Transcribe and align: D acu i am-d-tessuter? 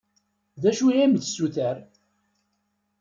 D 0.61 0.63
acu 0.69 0.85
i 0.89 0.97
am-d-tessuter? 1.05 1.77